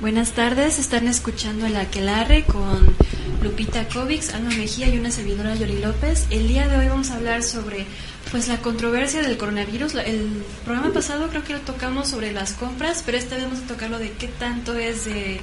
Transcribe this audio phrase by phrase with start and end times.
[0.00, 2.94] Buenas tardes, están escuchando el Aquelarre con
[3.42, 6.28] Lupita Kovics, Alma Mejía y una servidora Yoli López.
[6.30, 7.84] El día de hoy vamos a hablar sobre
[8.30, 9.96] pues la controversia del coronavirus.
[9.96, 13.66] El programa pasado creo que lo tocamos sobre las compras, pero esta vez vamos a
[13.66, 15.40] tocarlo de qué tanto es de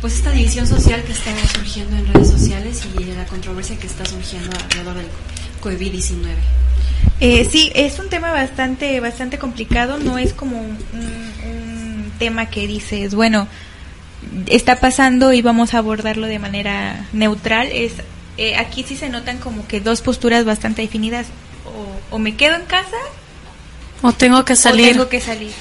[0.00, 4.06] pues esta división social que está surgiendo en redes sociales y la controversia que está
[4.06, 5.08] surgiendo alrededor del
[5.62, 6.36] COVID-19.
[7.20, 12.66] Eh, sí, es un tema bastante bastante complicado, no es como un, un tema que
[12.66, 13.46] dices, bueno,
[14.46, 17.68] está pasando y vamos a abordarlo de manera neutral.
[17.72, 17.94] Es
[18.36, 21.26] eh, aquí sí se notan como que dos posturas bastante definidas.
[22.10, 22.96] O, me quedo en casa
[24.02, 24.90] o tengo que salir.
[24.90, 25.52] O tengo que salir.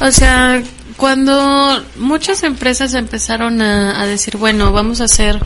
[0.00, 0.62] O sea,
[0.96, 5.38] cuando muchas empresas empezaron a, decir, bueno, vamos a hacer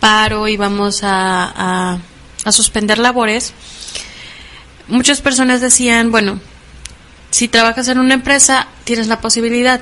[0.00, 1.98] paro y vamos a,
[2.44, 3.54] a suspender labores,
[4.88, 6.40] muchas personas decían, bueno,
[7.30, 9.80] si trabajas en una empresa, tienes la posibilidad,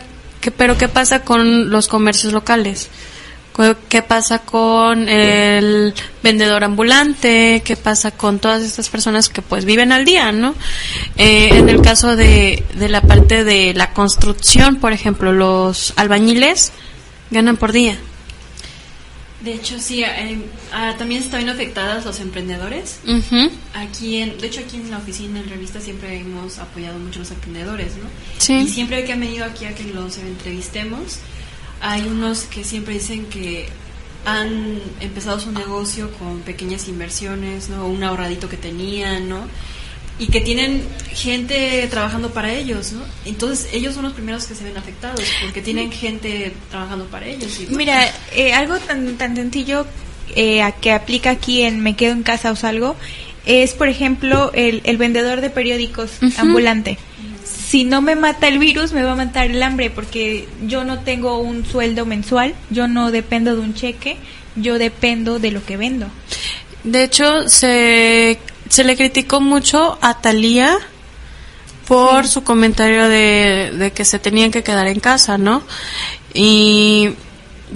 [0.50, 2.88] pero ¿qué pasa con los comercios locales?
[3.88, 7.62] ¿Qué pasa con el vendedor ambulante?
[7.64, 10.54] ¿Qué pasa con todas estas personas que pues viven al día, no?
[11.16, 16.72] Eh, en el caso de, de la parte de la construcción, por ejemplo, los albañiles
[17.30, 17.96] ganan por día.
[19.46, 20.38] De hecho, sí, eh,
[20.72, 22.98] ah, también están viendo afectadas los emprendedores.
[23.74, 27.22] Aquí, en, de hecho, aquí en la oficina, en revista, siempre hemos apoyado mucho a
[27.22, 28.08] los emprendedores, ¿no?
[28.38, 28.54] Sí.
[28.54, 31.18] Y siempre que han venido aquí a que los entrevistemos,
[31.80, 33.68] hay unos que siempre dicen que
[34.24, 37.86] han empezado su negocio con pequeñas inversiones, ¿no?
[37.86, 39.46] Un ahorradito que tenían, ¿no?
[40.18, 43.02] Y que tienen gente trabajando para ellos, ¿no?
[43.24, 47.58] Entonces ellos son los primeros que se ven afectados porque tienen gente trabajando para ellos.
[47.70, 49.86] Mira, eh, algo tan, tan sencillo
[50.34, 52.96] eh, que aplica aquí en Me quedo en casa o salgo
[53.44, 56.98] es, por ejemplo, el, el vendedor de periódicos ambulante.
[57.44, 61.00] Si no me mata el virus, me va a matar el hambre porque yo no
[61.00, 64.16] tengo un sueldo mensual, yo no dependo de un cheque,
[64.56, 66.08] yo dependo de lo que vendo.
[66.82, 68.38] De hecho, se
[68.68, 70.78] se le criticó mucho a Talía
[71.86, 75.62] por su comentario de, que se tenían que quedar en casa, ¿no?
[76.34, 77.10] Y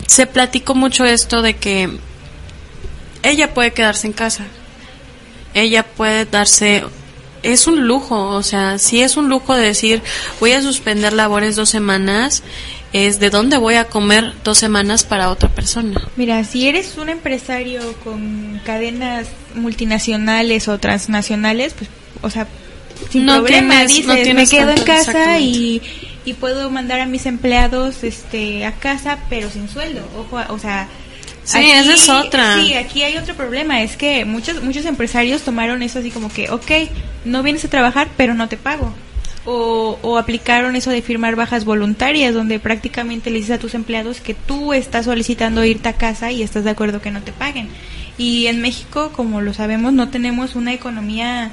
[0.06, 1.98] se platicó mucho esto de que
[3.22, 4.46] ella puede quedarse en casa.
[5.54, 6.84] Ella puede darse
[7.42, 10.02] es un lujo, o sea, sí es un lujo de decir,
[10.40, 12.42] voy a suspender labores dos semanas
[12.92, 16.00] es de dónde voy a comer dos semanas para otra persona.
[16.16, 21.90] Mira, si eres un empresario con cadenas multinacionales o transnacionales, pues,
[22.22, 22.46] o sea,
[23.10, 25.82] sin no problema, dices, me quedo en casa y,
[26.24, 30.02] y puedo mandar a mis empleados este a casa, pero sin sueldo.
[30.16, 30.88] Ojo, o sea,
[31.42, 32.60] Sí, esa es otra.
[32.60, 36.50] Sí, aquí hay otro problema, es que muchos muchos empresarios tomaron eso así como que,
[36.50, 36.70] ok,
[37.24, 38.94] no vienes a trabajar, pero no te pago.
[39.46, 44.34] O, aplicaron eso de firmar bajas voluntarias, donde prácticamente le dices a tus empleados que
[44.34, 47.68] tú estás solicitando irte a casa y estás de acuerdo que no te paguen.
[48.18, 51.52] Y en México, como lo sabemos, no tenemos una economía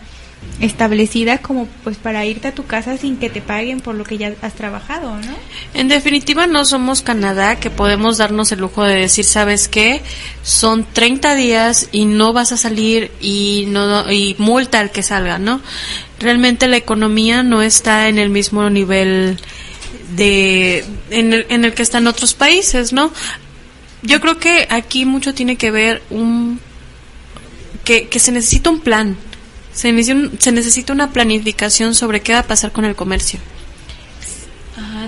[0.59, 4.17] establecida como pues para irte a tu casa sin que te paguen por lo que
[4.17, 5.35] ya has trabajado, ¿no?
[5.73, 10.01] En definitiva no somos Canadá que podemos darnos el lujo de decir, ¿sabes qué?
[10.41, 15.37] Son 30 días y no vas a salir y no y multa al que salga,
[15.37, 15.61] ¿no?
[16.19, 19.39] Realmente la economía no está en el mismo nivel
[20.15, 23.11] de en el, en el que están otros países, ¿no?
[24.01, 26.59] Yo creo que aquí mucho tiene que ver un
[27.83, 29.17] que, que se necesita un plan,
[29.73, 33.39] se necesita, se necesita una planificación sobre qué va a pasar con el comercio.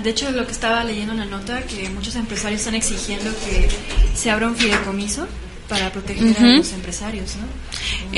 [0.02, 3.68] de hecho, lo que estaba leyendo en la nota, que muchos empresarios están exigiendo que
[4.14, 5.26] se abra un fideicomiso
[5.68, 7.46] para proteger a los empresarios, ¿no?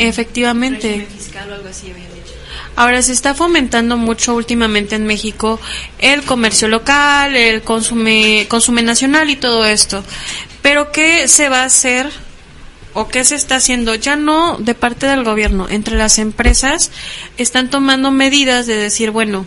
[0.00, 1.06] Efectivamente.
[1.12, 2.41] fiscal o algo así había dicho.
[2.74, 5.60] Ahora se está fomentando mucho últimamente en México
[5.98, 10.02] el comercio local, el consume, consume nacional y todo esto.
[10.62, 12.10] Pero ¿qué se va a hacer
[12.94, 13.94] o qué se está haciendo?
[13.94, 16.90] Ya no de parte del gobierno, entre las empresas
[17.36, 19.46] están tomando medidas de decir, bueno,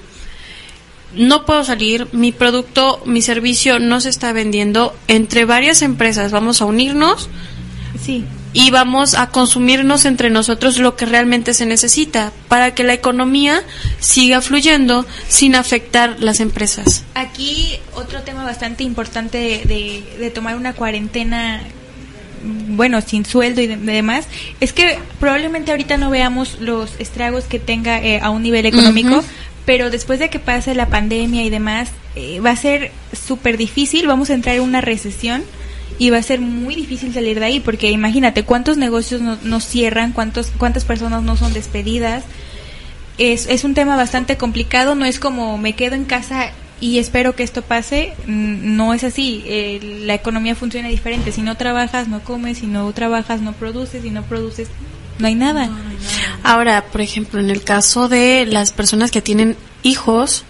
[1.16, 6.62] no puedo salir, mi producto, mi servicio no se está vendiendo, entre varias empresas vamos
[6.62, 7.30] a unirnos.
[8.04, 8.26] Sí
[8.56, 13.62] y vamos a consumirnos entre nosotros lo que realmente se necesita para que la economía
[14.00, 17.04] siga fluyendo sin afectar las empresas.
[17.16, 21.62] Aquí otro tema bastante importante de, tomar una cuarentena
[22.44, 24.26] bueno, sin sueldo y demás,
[24.62, 29.22] es que probablemente ahorita no veamos los estragos que tenga eh, a un nivel económico,
[29.66, 34.08] pero después de que pase la pandemia y demás, eh, va a ser súper difícil,
[34.08, 35.44] vamos a entrar en una recesión
[35.98, 40.12] y va a ser muy difícil salir de ahí porque imagínate cuántos negocios no, cierran,
[40.12, 42.24] cuántos, cuántas personas no son despedidas.
[43.18, 46.52] Es, es un tema bastante complicado, no es como me quedo en casa
[46.82, 48.14] y espero que esto pase.
[48.28, 49.44] Mm, no es así.
[49.46, 51.32] Eh, la economía funciona diferente.
[51.32, 52.60] Si no trabajas, no comes.
[52.60, 54.04] Si no trabajas, no produces.
[54.04, 54.68] Si no produces,
[55.20, 55.70] no hay nada.
[56.44, 60.44] Ahora, por ejemplo, en el caso de las personas que tienen hijos,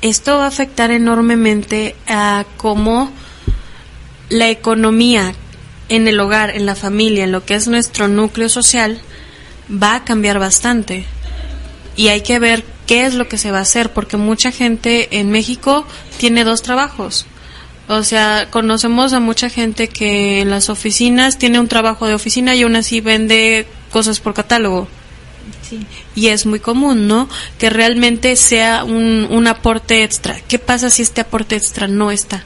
[0.00, 3.10] esto va a afectar enormemente a cómo
[4.28, 5.34] la economía
[5.88, 9.00] en el hogar, en la familia, en lo que es nuestro núcleo social,
[9.70, 11.04] va a cambiar bastante.
[11.96, 15.18] Y hay que ver qué es lo que se va a hacer, porque mucha gente
[15.18, 15.86] en México
[16.18, 17.26] tiene dos trabajos.
[17.88, 22.54] O sea, conocemos a mucha gente que en las oficinas tiene un trabajo de oficina
[22.54, 24.88] y aún así vende cosas por catálogo.
[25.68, 25.86] Sí.
[26.14, 27.28] Y es muy común, ¿no?
[27.58, 30.40] Que realmente sea un, un aporte extra.
[30.48, 32.44] ¿Qué pasa si este aporte extra no está?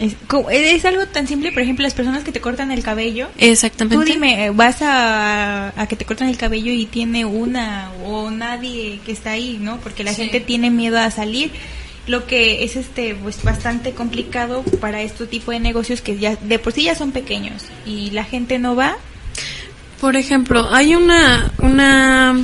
[0.00, 3.28] Es, algo tan simple, por ejemplo, las personas que te cortan el cabello.
[3.36, 3.96] Exactamente.
[3.96, 8.30] Tú dime, eh, vas a, a, que te cortan el cabello y tiene una o
[8.30, 9.76] nadie que está ahí, ¿no?
[9.80, 11.50] Porque la gente tiene miedo a salir.
[12.06, 16.58] Lo que es este pues bastante complicado para este tipo de negocios que ya de
[16.58, 18.96] por sí ya son pequeños y la gente no va.
[20.00, 22.34] Por ejemplo, hay una una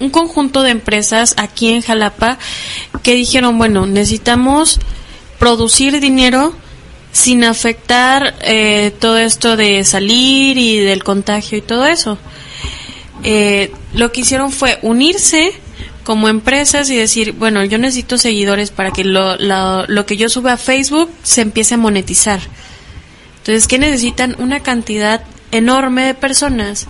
[0.00, 2.38] un conjunto de empresas aquí en Jalapa
[3.02, 4.80] que dijeron, bueno, necesitamos
[5.44, 6.54] producir dinero
[7.12, 12.16] sin afectar eh, todo esto de salir y del contagio y todo eso.
[13.24, 15.52] Eh, lo que hicieron fue unirse
[16.02, 20.54] como empresas y decir, bueno, yo necesito seguidores para que lo, lo, que yo suba
[20.54, 22.40] a Facebook se empiece a monetizar.
[23.40, 24.36] Entonces, ¿qué necesitan?
[24.38, 26.86] Una cantidad enorme de personas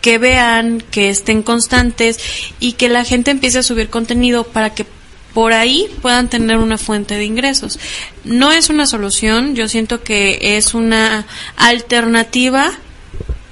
[0.00, 2.20] que vean, que estén constantes
[2.60, 4.86] y que la gente empiece a subir contenido para que
[5.34, 7.78] por ahí puedan tener una fuente de ingresos.
[8.22, 11.26] No es una solución, yo siento que es una
[11.56, 12.72] alternativa,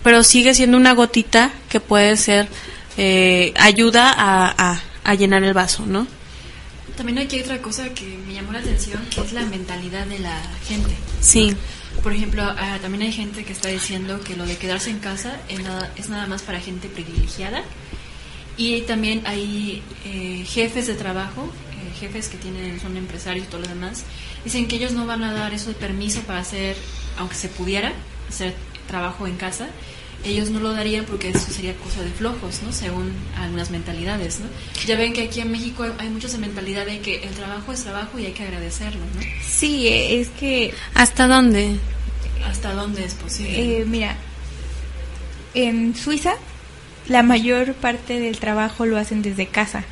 [0.05, 2.49] pero sigue siendo una gotita que puede ser
[2.97, 6.07] eh, ayuda a, a, llenar el vaso, ¿no?
[6.97, 10.41] También hay otra cosa que me llamó la atención, que es la mentalidad de la
[10.67, 10.93] gente.
[11.21, 11.57] Sí.
[12.03, 15.41] Por ejemplo, ah, también hay gente que está diciendo que lo de quedarse en casa
[15.49, 17.65] es nada, es nada más para gente privilegiada.
[18.57, 21.51] Y también hay eh, jefes de trabajo
[21.99, 24.05] jefes que tienen, son empresarios y todo lo demás,
[24.45, 26.77] dicen que ellos no van a dar eso de permiso para hacer,
[27.19, 27.93] aunque se pudiera,
[28.29, 28.55] hacer
[28.87, 29.69] trabajo en casa,
[30.25, 32.73] ellos no lo darían porque eso sería cosa de flojos, ¿no?
[32.73, 34.47] Según algunas mentalidades, ¿no?
[34.87, 38.19] Ya ven que aquí en México hay mucha mentalidad de que el trabajo es trabajo
[38.19, 39.21] y hay que agradecerlo, ¿no?
[39.45, 40.75] Sí, es que...
[40.95, 41.77] ¿Hasta dónde?
[42.47, 43.81] ¿Hasta dónde es posible?
[43.81, 44.17] Eh, mira,
[45.55, 46.35] en Suiza
[47.09, 49.85] la mayor parte del trabajo lo hacen desde casa.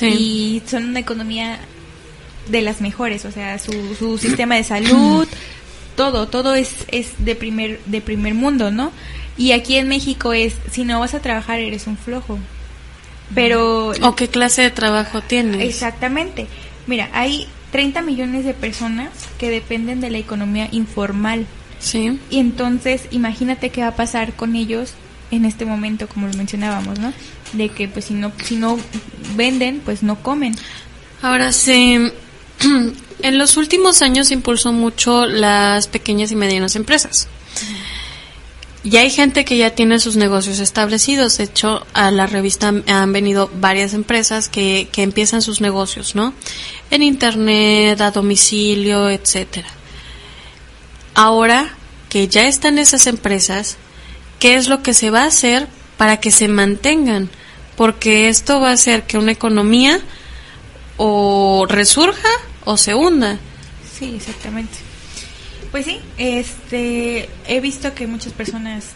[0.00, 1.60] Y son una economía
[2.48, 5.28] de las mejores, o sea, su, su sistema de salud,
[5.96, 8.90] todo, todo es, es de primer, de primer mundo, ¿no?
[9.36, 12.38] Y aquí en México es, si no vas a trabajar, eres un flojo.
[13.34, 13.92] Pero...
[14.02, 15.62] ¿O qué clase de trabajo tienes?
[15.62, 16.46] Exactamente.
[16.86, 21.46] Mira, hay 30 millones de personas que dependen de la economía informal.
[21.78, 22.18] Sí.
[22.30, 24.94] Y entonces, imagínate qué va a pasar con ellos
[25.30, 27.12] en este momento, como lo mencionábamos, ¿no?
[27.52, 28.78] De que pues si no, si no
[29.36, 30.54] venden, pues no comen.
[31.20, 31.98] Ahora sí,
[33.22, 37.28] en los últimos años se impulsó mucho las pequeñas y medianas empresas.
[38.84, 41.38] Y hay gente que ya tiene sus negocios establecidos.
[41.38, 46.34] De hecho, a la revista han venido varias empresas que, que empiezan sus negocios, ¿no?
[46.90, 49.68] En internet, a domicilio, etcétera.
[51.14, 51.76] Ahora
[52.08, 53.76] que ya están esas empresas,
[54.40, 57.30] qué es lo que se va a hacer para que se mantengan,
[57.82, 59.98] porque esto va a hacer que una economía
[60.98, 62.28] o resurja
[62.64, 63.40] o se hunda.
[63.98, 64.74] Sí, exactamente.
[65.72, 68.90] Pues sí, este, he visto que muchas personas,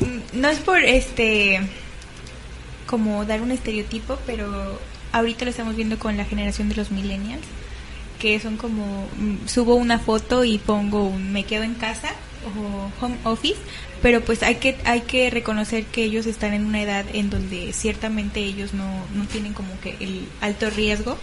[0.00, 1.66] mm, no es por este,
[2.86, 4.78] como dar un estereotipo, pero
[5.12, 7.46] ahorita lo estamos viendo con la generación de los millennials,
[8.18, 12.12] que son como, mm, subo una foto y pongo un me quedo en casa
[12.46, 13.58] o home office,
[14.02, 17.72] pero pues hay que hay que reconocer que ellos están en una edad en donde
[17.72, 21.18] ciertamente ellos no, no tienen como que el alto riesgo,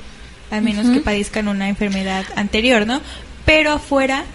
[0.51, 3.01] al menos que padezcan una enfermedad anterior, ¿no?
[3.45, 4.25] Pero afuera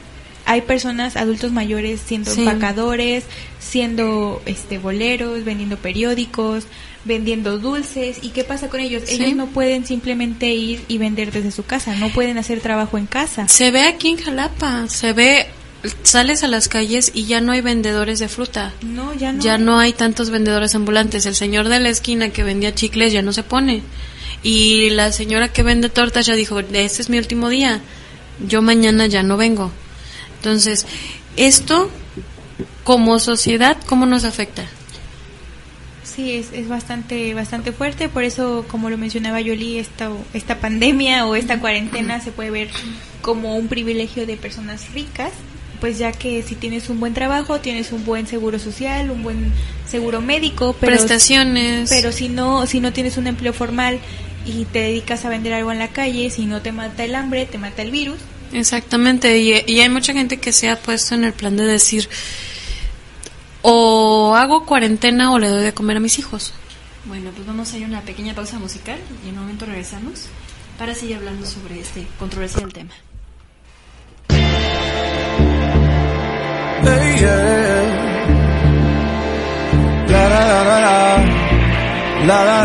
[0.49, 3.25] hay personas, adultos mayores, siendo empacadores,
[3.59, 6.64] siendo este boleros, vendiendo periódicos,
[7.04, 8.21] vendiendo dulces.
[8.23, 9.02] ¿Y qué pasa con ellos?
[9.09, 13.04] Ellos no pueden simplemente ir y vender desde su casa, no pueden hacer trabajo en
[13.04, 13.47] casa.
[13.47, 15.49] Se ve aquí en Jalapa, se ve
[16.02, 18.73] sales a las calles y ya no hay vendedores de fruta.
[18.82, 19.42] No, ya no.
[19.42, 21.26] Ya no hay tantos vendedores ambulantes.
[21.26, 23.82] El señor de la esquina que vendía chicles ya no se pone.
[24.42, 27.80] Y la señora que vende tortas ya dijo, este es mi último día.
[28.47, 29.73] Yo mañana ya no vengo.
[30.37, 30.87] Entonces,
[31.37, 31.90] esto
[32.85, 34.64] como sociedad, ¿cómo nos afecta?
[36.04, 41.26] Sí, es, es bastante bastante fuerte, por eso, como lo mencionaba Yoli, esta, esta pandemia
[41.26, 42.70] o esta cuarentena se puede ver
[43.20, 45.32] como un privilegio de personas ricas,
[45.80, 49.52] pues ya que si tienes un buen trabajo, tienes un buen seguro social, un buen
[49.87, 51.88] seguro médico, pero, prestaciones.
[51.88, 54.00] Pero si no, si no tienes un empleo formal
[54.47, 57.47] y te dedicas a vender algo en la calle, si no te mata el hambre,
[57.47, 58.18] te mata el virus.
[58.52, 62.08] Exactamente, y, y hay mucha gente que se ha puesto en el plan de decir,
[63.62, 66.54] o hago cuarentena o le doy de comer a mis hijos.
[67.04, 70.26] Bueno, pues vamos a ir a una pequeña pausa musical y en un momento regresamos
[70.78, 72.92] para seguir hablando sobre este controversial tema.
[80.11, 80.78] La la la la
[82.26, 82.58] la la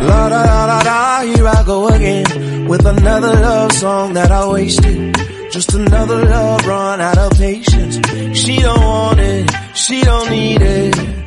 [0.00, 5.16] la la la la here I go again with another love song that I wasted
[5.50, 7.96] Just another love run out of patience.
[8.38, 11.19] She don't want it, she don't need it.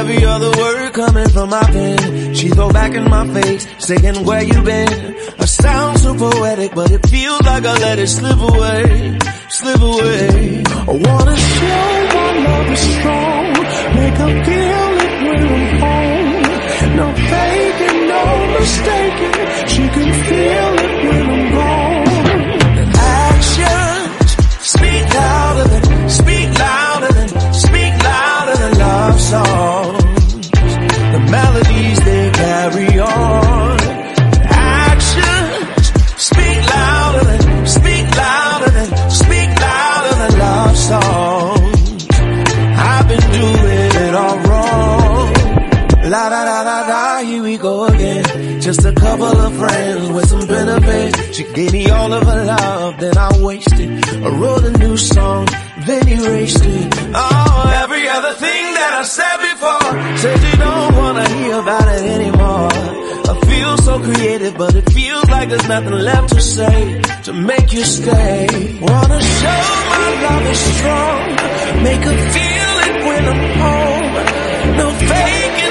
[0.00, 2.34] Every other word coming from my pen.
[2.34, 5.16] She throw back in my face, saying where you been.
[5.38, 10.62] I sound so poetic, but it feels like I let it slip away, slip away.
[10.90, 13.46] I wanna show my love is strong,
[13.98, 14.55] make her feel
[55.16, 55.46] song,
[55.88, 56.86] then erased it.
[57.14, 59.90] Oh, every other thing that I said before.
[60.22, 62.70] Said you don't wanna hear about it anymore.
[63.32, 66.78] I feel so creative, but it feels like there's nothing left to say
[67.26, 68.46] to make you stay.
[68.88, 69.62] Wanna show
[69.94, 71.20] my love is strong,
[71.88, 74.12] make her feel it when I'm home.
[74.80, 75.65] No faking,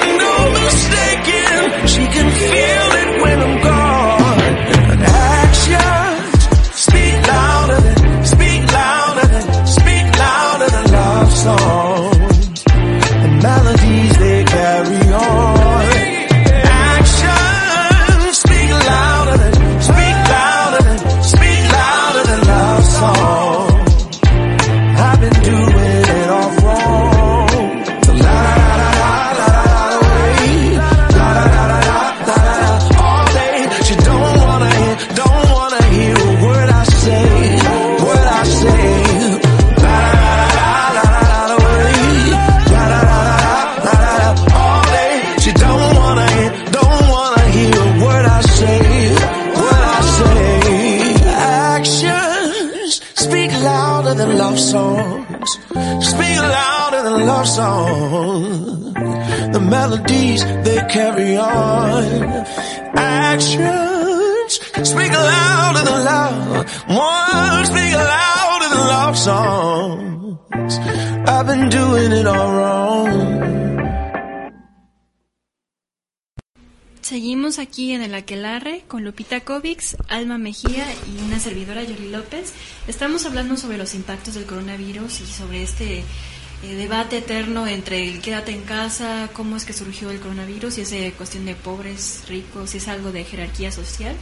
[77.06, 82.52] Seguimos aquí en el Aquelarre con Lupita Kovics, Alma Mejía y una servidora Yoli López.
[82.88, 88.20] Estamos hablando sobre los impactos del coronavirus y sobre este eh, debate eterno entre el
[88.20, 92.24] quédate en casa, cómo es que surgió el coronavirus, si es de cuestión de pobres,
[92.28, 94.16] ricos, si es algo de jerarquía social.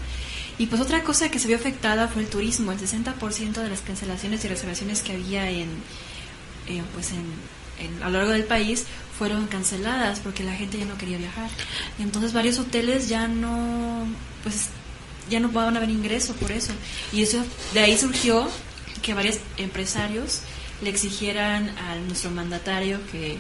[0.59, 2.73] Y pues otra cosa que se vio afectada fue el turismo.
[2.73, 5.69] El 60% de las cancelaciones y reservaciones que había en,
[6.69, 8.85] eh, pues en, a lo largo del país
[9.19, 11.51] fueron canceladas porque la gente ya no quería viajar.
[11.99, 14.07] entonces varios hoteles ya no,
[14.43, 14.69] pues
[15.31, 16.73] ya no van a haber ingreso por eso.
[17.13, 18.49] Y eso de ahí surgió
[19.03, 20.41] que varios empresarios
[20.83, 23.39] le exigieran a nuestro mandatario que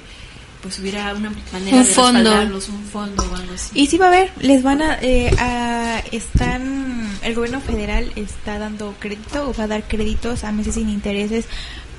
[0.62, 2.32] pues hubiera una manera de fondo.
[2.32, 3.70] un fondo o algo así.
[3.74, 6.83] Y sí va a haber, les van a, eh, a, están,
[7.24, 11.46] el gobierno federal está dando crédito o va a dar créditos a meses sin intereses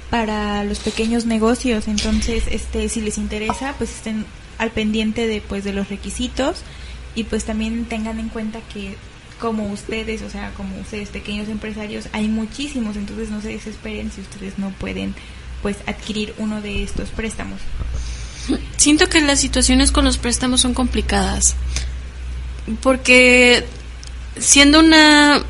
[0.10, 4.25] para los pequeños negocios, entonces este si les interesa pues estén
[4.58, 6.62] al pendiente de pues de los requisitos
[7.15, 8.96] y pues también tengan en cuenta que
[9.39, 14.22] como ustedes, o sea, como ustedes pequeños empresarios, hay muchísimos, entonces no se desesperen si
[14.22, 15.13] ustedes no pueden
[15.62, 17.60] pues adquirir uno de estos préstamos.
[18.77, 21.55] Siento que las situaciones con los préstamos son complicadas.
[22.82, 23.65] Porque
[24.37, 25.41] siendo una,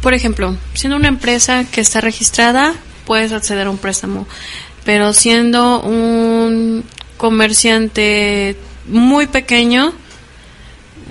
[0.00, 4.26] por ejemplo, siendo una empresa que está registrada, puedes acceder a un préstamo.
[4.84, 6.84] Pero siendo un
[7.16, 8.56] comerciante
[8.86, 9.92] muy pequeño,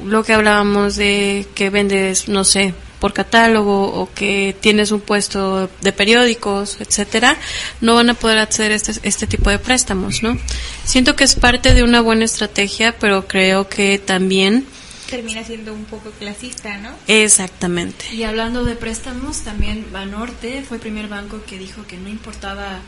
[0.05, 5.69] lo que hablábamos de que vendes, no sé, por catálogo o que tienes un puesto
[5.81, 7.37] de periódicos, etcétera,
[7.81, 10.37] no van a poder acceder a este, este tipo de préstamos, ¿no?
[10.83, 14.65] Siento que es parte de una buena estrategia, pero creo que también
[15.09, 16.91] termina siendo un poco clasista, ¿no?
[17.07, 18.05] Exactamente.
[18.13, 22.79] Y hablando de préstamos, también Banorte fue el primer banco que dijo que no importaba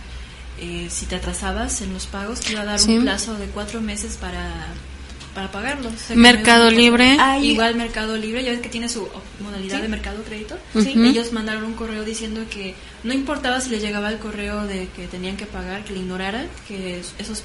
[0.60, 3.82] eh, si te atrasabas en los pagos, que iba a dar un plazo de cuatro
[3.82, 4.68] meses para
[5.34, 5.90] para pagarlo.
[6.16, 7.18] Mercado Libre.
[7.42, 9.08] igual Mercado Libre, ya ves que tiene su
[9.40, 10.58] modalidad de mercado crédito.
[10.76, 15.08] Ellos mandaron un correo diciendo que no importaba si les llegaba el correo de que
[15.08, 17.44] tenían que pagar, que le ignoraran, que esos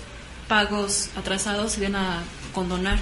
[0.49, 2.99] pagos atrasados se iban a condonar.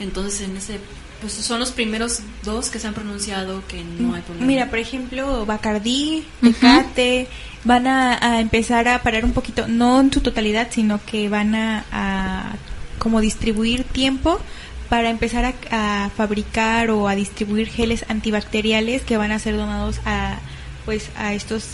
[0.00, 0.80] Entonces, en ese
[1.24, 4.46] pues son los primeros dos que se han pronunciado que no hay problema.
[4.46, 7.28] Mira, por ejemplo, Bacardí, Tecate,
[7.64, 12.56] van a, empezar a parar un poquito, no en su totalidad, sino que van a,
[12.98, 14.38] como distribuir tiempo
[14.90, 20.36] para empezar a, fabricar o a distribuir geles antibacteriales que van a ser donados a
[20.84, 21.64] pues a estos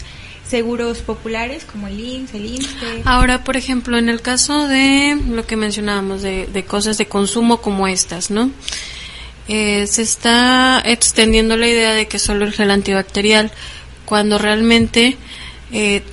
[0.46, 3.02] seguros populares como el IMSS, el INSTE.
[3.04, 7.60] Ahora, por ejemplo, en el caso de lo que mencionábamos de, de cosas de consumo
[7.60, 8.52] como estas, ¿no?
[9.52, 13.50] Eh, se está extendiendo la idea de que solo el gel antibacterial,
[14.04, 15.16] cuando realmente
[15.72, 16.04] eh,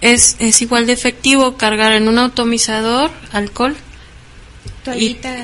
[0.00, 3.74] es, es igual de efectivo cargar en un atomizador alcohol.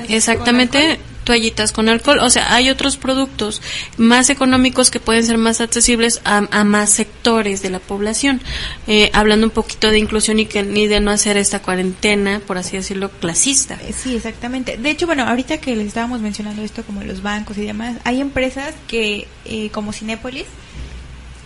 [0.07, 0.97] exactamente,
[1.29, 2.17] toallitas con alcohol.
[2.23, 3.61] O sea, hay otros productos
[3.97, 8.41] más económicos que pueden ser más accesibles a, más sectores de la población.
[8.87, 12.57] Eh, hablando un poquito de inclusión y, que, ni de no hacer esta cuarentena, por
[12.57, 13.75] así decirlo, clasista.
[13.75, 14.77] Eh, sí, exactamente.
[14.77, 18.21] De hecho, bueno, ahorita que les estábamos mencionando esto como los bancos y demás, hay
[18.21, 20.47] empresas que, eh, como Cinépolis,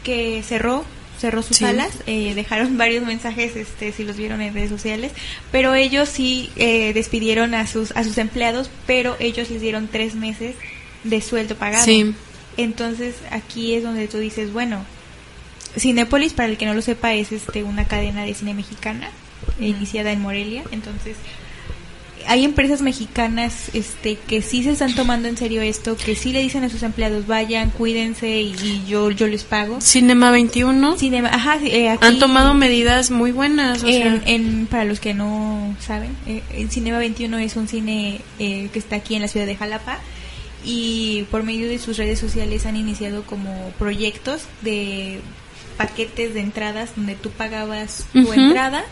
[0.05, 0.85] que cerró
[1.19, 5.11] cerró sus salas, eh, dejaron varios mensajes, este, si los vieron en redes sociales,
[5.51, 10.15] pero ellos sí eh, despidieron a sus a sus empleados, pero ellos les dieron tres
[10.15, 10.55] meses
[11.03, 11.85] de sueldo pagado.
[12.55, 14.85] Entonces aquí es donde tú dices, bueno,
[15.77, 19.09] Cinépolis, para el que no lo sepa, es este una cadena de cine mexicana
[19.59, 21.17] iniciada en Morelia, entonces
[22.27, 26.41] hay empresas mexicanas este que sí se están tomando en serio esto, que sí le
[26.41, 29.79] dicen a sus empleados, vayan, cuídense y, yo yo les pago.
[29.81, 30.97] Cinema 21.
[30.97, 33.83] Cinema, ajá, eh, Han tomado medidas muy buenas.
[33.85, 38.97] en, para los que no saben, eh, Cinema 21 es un cine eh, que está
[38.97, 39.99] aquí en la ciudad de Jalapa
[40.65, 45.19] y por medio de sus redes sociales han iniciado como proyectos de
[45.77, 48.85] paquetes de entradas donde tú pagabas tu entrada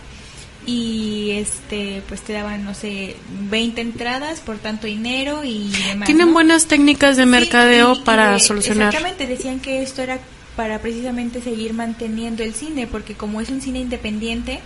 [0.65, 3.15] y este pues te daban no sé
[3.50, 8.89] 20 entradas por tanto dinero y demás tienen buenas técnicas de mercadeo para solucionar.
[8.89, 10.19] exactamente decían que esto era
[10.56, 14.60] para precisamente seguir manteniendo el cine porque como es un cine independiente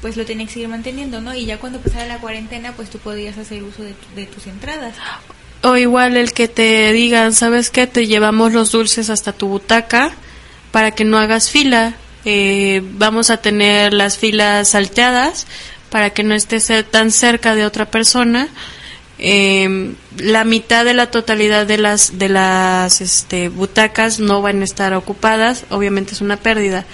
[0.00, 2.98] pues lo tenía que seguir manteniendo no y ya cuando pasara la cuarentena pues tú
[2.98, 4.94] podías hacer uso de, de tus entradas.
[5.62, 10.12] O igual el que te digan sabes qué te llevamos los dulces hasta tu butaca
[10.72, 15.46] para que no hagas fila eh, vamos a tener las filas salteadas
[15.90, 18.48] para que no estés tan cerca de otra persona.
[19.18, 24.64] Eh, la mitad de la totalidad de las de las este, butacas no van a
[24.64, 26.84] estar ocupadas, obviamente es una pérdida,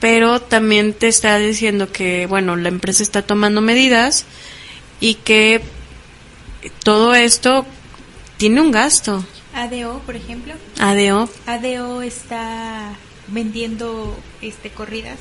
[0.00, 4.24] pero también te está diciendo que bueno la empresa está tomando medidas
[4.98, 5.62] y que
[6.82, 7.64] todo esto
[8.36, 9.24] tiene un gasto.
[9.54, 10.54] ADO, por ejemplo.
[10.78, 11.28] ADO.
[11.46, 12.96] ADO está
[13.28, 15.18] vendiendo este corridas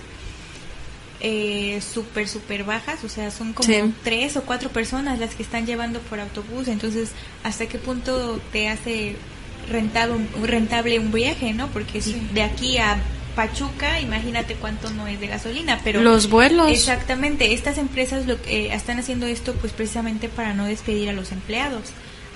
[1.19, 3.69] eh, súper súper bajas o sea son como
[4.03, 7.11] tres o cuatro personas las que están llevando por autobús entonces
[7.43, 9.15] hasta qué punto te hace
[9.69, 12.99] rentable rentable un viaje no porque si de aquí a
[13.37, 16.71] Pachuca, imagínate cuánto no es de gasolina, pero los vuelos.
[16.71, 21.13] Exactamente, estas empresas lo que eh, están haciendo esto pues precisamente para no despedir a
[21.13, 21.83] los empleados.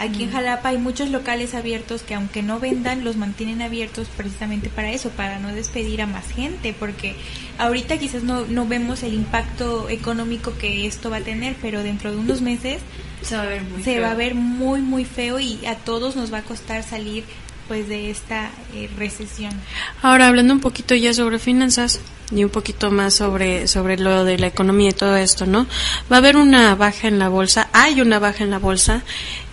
[0.01, 4.67] Aquí en Jalapa hay muchos locales abiertos que aunque no vendan, los mantienen abiertos precisamente
[4.69, 7.15] para eso, para no despedir a más gente, porque
[7.59, 12.09] ahorita quizás no, no vemos el impacto económico que esto va a tener, pero dentro
[12.09, 12.81] de unos meses
[13.21, 16.15] se va a ver muy, se Va a ver muy, muy feo y a todos
[16.15, 17.23] nos va a costar salir
[17.67, 19.53] pues de esta eh, recesión.
[20.01, 24.39] Ahora hablando un poquito ya sobre finanzas y un poquito más sobre sobre lo de
[24.39, 25.67] la economía y todo esto, ¿no?
[26.11, 29.03] Va a haber una baja en la bolsa, hay una baja en la bolsa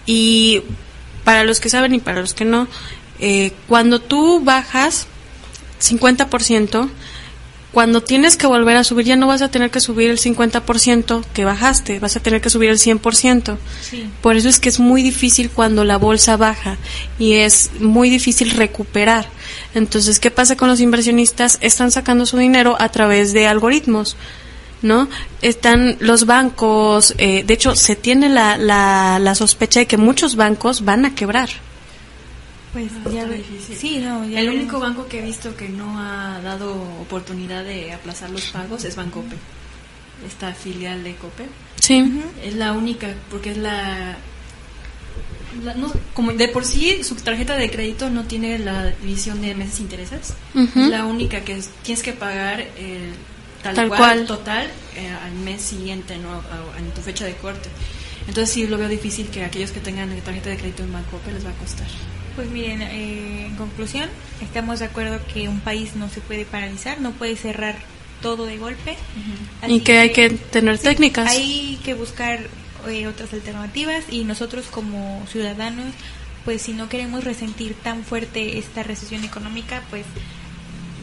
[0.09, 0.63] y
[1.23, 2.67] para los que saben y para los que no,
[3.21, 5.07] eh, cuando tú bajas
[5.83, 6.89] 50%,
[7.73, 11.23] cuando tienes que volver a subir ya no vas a tener que subir el 50%
[11.35, 13.59] que bajaste, vas a tener que subir el 100%.
[14.23, 16.79] Por eso es que es muy difícil cuando la bolsa baja
[17.19, 19.29] y es muy difícil recuperar.
[19.75, 21.59] Entonces, ¿qué pasa con los inversionistas?
[21.61, 24.17] Están sacando su dinero a través de algoritmos
[24.83, 25.09] ¿no?
[25.43, 30.37] Están los bancos, eh, de hecho, se tiene la, la, la, sospecha de que muchos
[30.37, 31.49] bancos van a quebrar.
[32.73, 33.27] Pues ah, ya
[33.77, 38.31] Sí, no, El único banco que he visto que no ha dado oportunidad de aplazar
[38.31, 39.37] los pagos es Bancope,
[40.27, 41.47] esta filial de Cope.
[41.81, 42.23] Sí.
[42.45, 44.17] Es la única, porque es la,
[45.77, 49.81] no, como de por sí su tarjeta de crédito no tiene la división de meses
[49.81, 50.35] intereses.
[50.55, 53.15] Es la única que tienes que pagar el
[53.75, 56.43] tal, cual, total eh, al mes siguiente, ¿no?
[56.79, 57.69] en tu fecha de corte.
[58.27, 61.45] Entonces sí lo veo difícil que aquellos que tengan tarjeta de crédito en Bancope les
[61.45, 61.87] va a costar.
[62.37, 64.09] Pues miren, eh, en conclusión,
[64.41, 67.77] estamos de acuerdo que un país no se puede paralizar, no puede cerrar
[68.21, 68.97] todo de golpe.
[69.67, 71.31] Y que, hay que tener técnicas.
[71.31, 72.41] Hay que buscar
[72.87, 75.95] eh, otras alternativas y nosotros como ciudadanos,
[76.45, 80.05] pues si no queremos resentir tan fuerte esta recesión económica, pues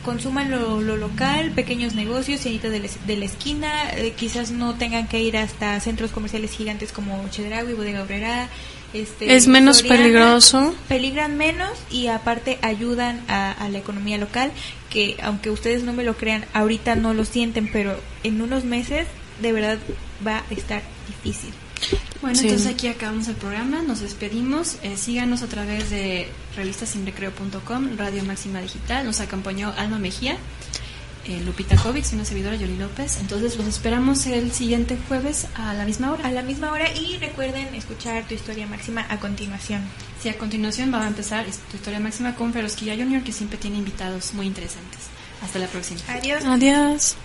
[0.06, 5.20] consuman lo, local, pequeños negocios, cienitas de, de, la esquina, eh, quizás no tengan que
[5.20, 8.48] ir hasta centros comerciales gigantes como Chedraui, Bodega Obrera.
[8.94, 10.74] Este, es menos peligroso.
[10.88, 14.52] Peligran menos y aparte ayudan a, a, la economía local,
[14.90, 19.08] que aunque ustedes no me lo crean, ahorita no lo sienten, pero en unos meses
[19.42, 19.80] de verdad
[20.26, 21.52] va a estar difícil.
[22.22, 24.78] Bueno, entonces aquí acabamos el programa, nos despedimos.
[24.82, 29.06] Eh, síganos a través de revistasinrecreo.com, Radio Máxima Digital.
[29.06, 30.38] Nos acompañó Alma Mejía,
[31.28, 33.18] eh, Lupita Kovic y una servidora Yoli López.
[33.20, 36.28] Entonces los esperamos el siguiente jueves a la misma hora.
[36.28, 39.82] A la misma hora y recuerden escuchar tu historia máxima a continuación.
[40.22, 43.78] Sí, a continuación va a empezar tu historia máxima con Ferosquilla Junior, que siempre tiene
[43.78, 45.02] invitados muy interesantes.
[45.44, 46.00] Hasta la próxima.
[46.08, 46.44] Adiós.
[46.46, 47.18] Adiós.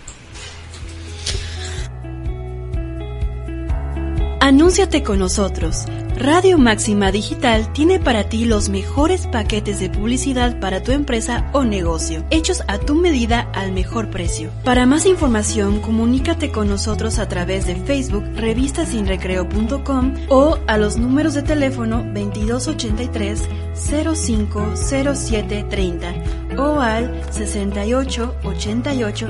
[4.50, 5.84] Anúnciate con nosotros.
[6.16, 11.62] Radio Máxima Digital tiene para ti los mejores paquetes de publicidad para tu empresa o
[11.62, 14.50] negocio, hechos a tu medida al mejor precio.
[14.64, 21.34] Para más información, comunícate con nosotros a través de Facebook, revistasinrecreo.com o a los números
[21.34, 26.12] de teléfono 2283 050730
[26.58, 29.28] o al 68 88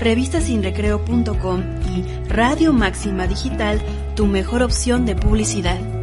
[0.00, 1.62] revistasinrecreo.com
[1.94, 3.80] y Radio Máxima Digital,
[4.14, 5.93] tu mejor opción de publicidad.